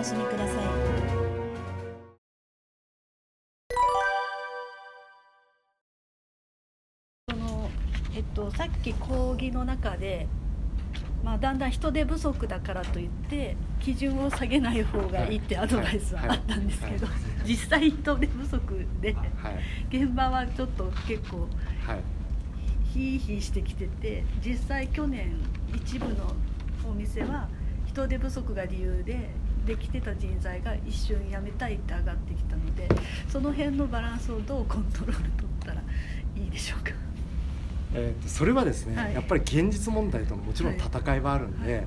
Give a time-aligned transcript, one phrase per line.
[0.00, 0.56] 楽しみください。
[7.30, 7.68] その
[8.16, 10.26] えっと、さっき講義の中で、
[11.22, 17.06] まあ、だんだん人手不足だからといって基準を下げない方がいいってアドバイスはあったんですけど、
[17.44, 19.14] 実際人手不足で、
[19.90, 21.46] 現場はちょっと結構、
[22.94, 25.36] ヒーヒーしてきてて実際去年
[25.74, 26.34] 一部の
[26.88, 27.50] お店は
[27.86, 29.28] 人手不足が理由で
[29.66, 32.88] できてた人材が一瞬辞めたいって上がってきたので
[33.28, 35.30] その辺のバランスをどうコントロール取っ
[35.64, 35.82] たら
[36.36, 36.92] いいでしょうか？
[37.94, 41.86] えー、とそれはですね、はい、やっぱり現実問題とのもちろん戦いはあるんで、はい、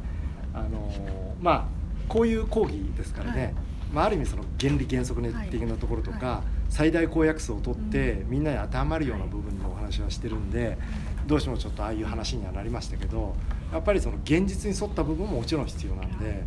[0.53, 1.65] あのまあ
[2.07, 3.53] こういう講義ですからね、はい、
[3.93, 10.77] まあ、ある意味その原理原則的なところとか、最大公約数を取って、みんなに当てはまるような部分のお話はしてるんで、
[11.25, 13.33] どうしてもちょっとああいう話にはなりましたけど
[13.71, 16.43] やっぱりその現実に沿った部分ももちろん必要なんで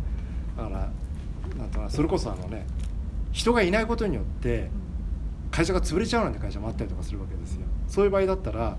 [0.55, 0.91] だから
[1.57, 2.65] なんとなそれこそあのね
[3.31, 4.69] 人がいないことによって
[5.51, 7.61] 会社が潰れちゃうなんて会社もあったりとかするわけですよ。
[7.87, 8.77] そういう場合だったら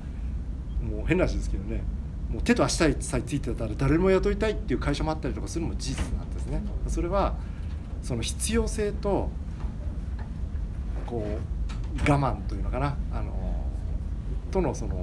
[0.82, 1.82] もう変な話ですけどね
[2.30, 6.62] もう手と足さえついてたら誰も雇いたいっていう会社もあったりとかするのも事実なんですね。
[6.86, 7.36] それは
[8.02, 9.30] その必要性と
[11.06, 13.32] こう我慢というのかなあの
[14.50, 14.96] とのその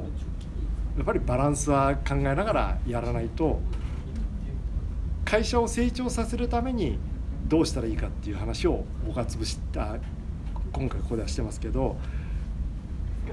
[0.97, 3.59] やっぱりバランスは考えながらやらないと
[5.25, 6.99] 会社を成長させるために
[7.47, 9.97] どうしたらいいかっていう話を僕は潰した
[10.71, 11.95] 今回ここではしてますけど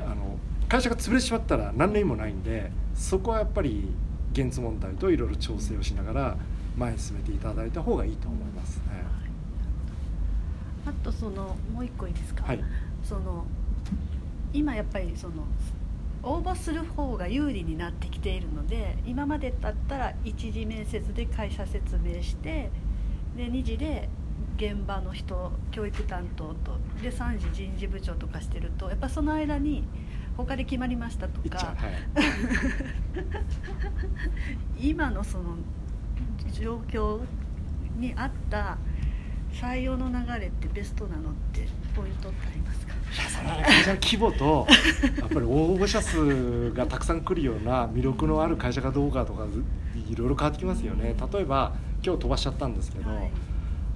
[0.00, 0.38] あの
[0.68, 3.88] 会社が潰れてしまったら何の意味もないんでそこはやっぱり
[4.32, 6.36] 現実問題といろいろ調整をしながら
[6.76, 9.04] 前に進めていただいた方がいいと思いますね。
[10.86, 12.64] あとそのもう一個いいですか、はい、
[13.04, 13.44] その
[14.52, 15.44] 今やっぱりその
[16.22, 22.70] 応募する方が有利になってきているので今までだったら一次面接で会社説明して
[23.36, 24.08] で2次で
[24.56, 29.84] 現場の人教育担当とで3次人事部長とかしてるとやっぱその間に
[30.36, 31.74] 他で決まりましたとか、は
[34.78, 35.56] い、 今のその
[36.52, 37.20] 状況
[37.98, 38.78] に合った
[39.52, 42.94] 採用の流れってベストなのってポイントってありますか？
[42.94, 44.66] いやそれは会社規模と
[45.20, 49.46] やっぱり応募者数がたくさん来るような魅力のある会社かどうかとか
[50.08, 51.14] いろいろ変わってきますよね。
[51.32, 53.30] 例えば今日飛ばしちゃったんですけど、はい、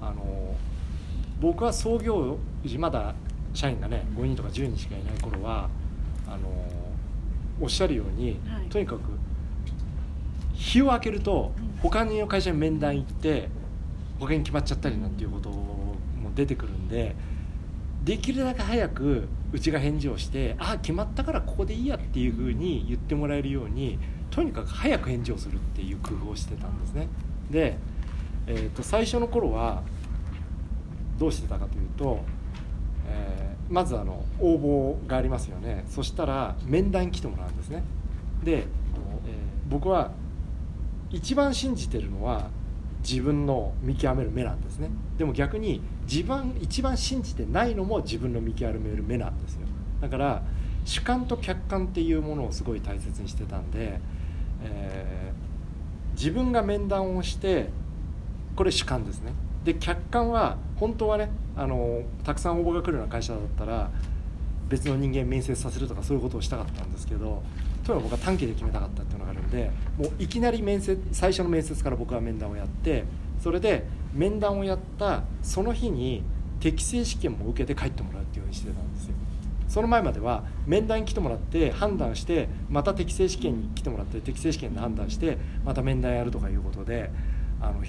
[0.01, 0.55] あの
[1.39, 3.13] 僕は創業時まだ
[3.53, 4.05] 社員がね。
[4.15, 5.69] 5人とか10人しかいない頃は
[6.27, 6.37] あの
[7.59, 9.01] おっしゃるように、はい、とにかく
[10.53, 11.51] 日を明けると
[11.81, 13.49] 他の会社に面談行って
[14.19, 15.95] 保険決まっちゃったりなんていうことも
[16.35, 17.15] 出てくるんで
[18.03, 23.97] できるだけ早くうちが返事をして「ああ決まったからここでいいや」っていうふうに言ってもらえるように
[24.29, 27.07] とにかく早く返事をするっていう工夫をしてたんですね。
[27.49, 27.77] で、
[28.47, 29.83] えー、と最初の頃は
[31.19, 32.19] どうしてたかというと、
[33.07, 35.83] えーまずあの応募がありますよね。
[35.89, 37.83] そしたら面談に来てもらうんですね。
[38.43, 38.65] で、えー、
[39.69, 40.11] 僕は
[41.09, 42.49] 一番信じてるのは
[43.07, 44.89] 自分の見極める目なんですね。
[45.17, 49.61] でも逆に自分一番信じてないのも自分の見極める目なんですよ。
[50.01, 50.43] だから
[50.85, 53.99] 主観と客観っていうものをすごい大切にしてたんで、
[54.63, 57.69] えー、自分が面談をして
[58.57, 59.31] これ主観ですね。
[59.63, 63.91] で客観は本当はねあのたくさん応募が来るような会社だったら
[64.67, 67.43] 別の人間面接させるとかそういうことをしたかったんですけど
[67.85, 73.03] とにかく僕は短期で決めたかったっていうのがあるんでもういきなり面接最初の面接から僕は面談をやって
[73.39, 76.23] それで面談をやったその日に
[76.59, 79.13] 適正試験も受けて帰ってもらうっていうふうにしてたんですよ。
[79.67, 87.11] その前までは面談に来てもらって判断してまた適正試験に来てもらって適正試験で判断してまた面談やるとかいうことで
[87.59, 87.83] あの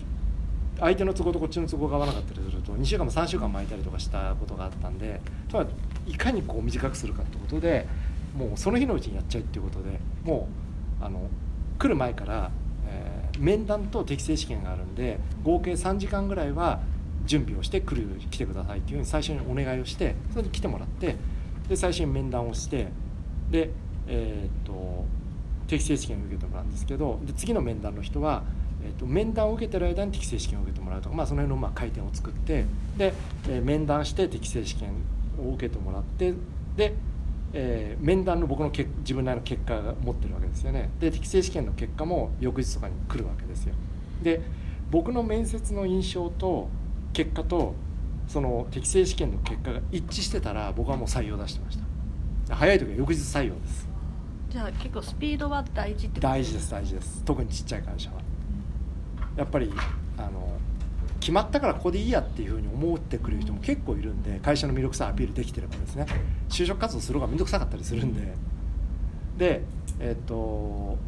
[0.81, 5.67] 相手の都合とこっちの都合が合わなかったりすると2週間も3週間巻いたりとかしたことがあったんでとは
[6.07, 7.87] いかにこう短くするかってことで
[8.37, 10.49] もうその日のうちにやっちゃうっていうことでも
[11.01, 11.29] うあの
[11.79, 12.51] 来る前から、
[12.87, 16.81] えー、面談と適正試験があるんで合計3時間ぐらいは
[17.25, 21.17] 準備をして来る来てくださいっていうふうに最初にお願いをしてそれで来てもらって
[21.69, 22.89] で最初に面談をして
[23.51, 23.71] で
[24.07, 25.05] えー、っと
[25.67, 28.43] 適正試験を受けてもらうんですけどで次の面談の人は
[28.85, 32.65] えーと、面談を受けてる間に適正試験を受けてもらうとか、まあ、その辺のまあ回転を作って
[32.97, 33.13] で、
[33.49, 34.91] えー、面談して適正試験
[35.39, 36.35] を受けてもらって
[36.77, 36.95] で、
[37.53, 40.91] えー、面談の僕のけ自分なりの結果が持ってるわけですよね。
[41.01, 43.75] で適正試験の結果も翌日とかに来るわけですよ。
[44.23, 44.41] で
[44.91, 46.69] 僕の面接の印象と
[47.13, 47.75] 結果と
[48.27, 51.79] その適正試験の結果が一致してたら僕はもう採用出してまし
[52.47, 52.55] た。
[52.55, 53.89] 早い時は翌日採用です。
[54.51, 57.23] じゃあ結構スピードは大事って大事です大事です。
[57.25, 58.17] 特にちっちゃい会社は
[59.39, 59.73] やっぱり
[60.19, 60.59] あの
[61.21, 66.07] 決まったからここでいいやっていうふうに思ってくれる人も結構いるんで会社の魅力さアピールできてればですね。
[66.49, 68.35] 就職活動する方が面倒くさかったりするんで。
[69.39, 69.63] で
[70.01, 70.99] えっ、と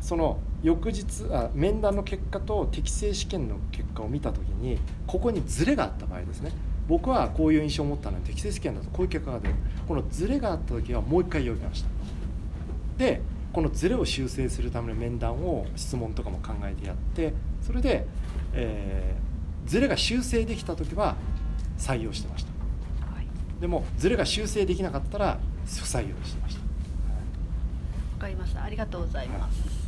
[0.00, 6.50] その翌日あ面談の結果と適正試験の結果を見た時にここにズレがあった場合ですね。
[6.88, 9.54] 僕はこういう印象を持ったのに適正試験だとこういう結果が出る。
[9.86, 11.88] このズレがあった時はもう一回呼びました。
[12.96, 13.20] で
[13.52, 18.06] このズレを修正するための面談を質問とかも考えてやってそれで、
[18.52, 21.16] えー、ズレが修正できた時は
[21.78, 22.50] 採用してました、
[23.14, 23.26] はい、
[23.60, 26.60] でもズレが修正できなかったら不採用してました。
[26.62, 26.66] わ、
[28.20, 28.64] かりました。
[28.64, 29.78] ありがとうございます、はい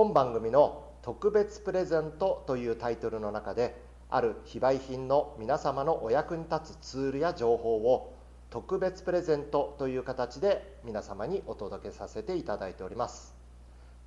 [0.00, 3.76] 本番組の「特別プレゼント」というタイトルの中で
[4.10, 8.12] ある非売品の皆様のお役に立つツールや情報を
[8.50, 13.34] 特別プレゼントという形で皆様にお届けさせていただいております。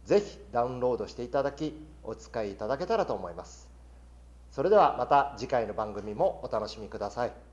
[0.05, 1.73] 是非ダウンロードしていただき
[2.03, 3.69] お使いいただけたらと思います。
[4.51, 7.52] それではまた次回の番組もお楽しみください。